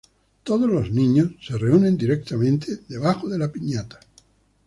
Todos 0.43 0.67
los 0.67 0.89
niños 0.89 1.29
se 1.43 1.59
reúnen 1.59 1.95
directamente 1.95 2.75
debajo 2.87 3.29
de 3.29 3.37
la 3.37 3.51
piñata. 3.51 3.99